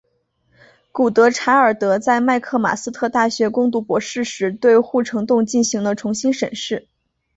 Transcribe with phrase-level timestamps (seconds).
[0.91, 6.87] 古德柴尔德在麦克马斯特大学攻读博士时对护城洞进行了重新审视。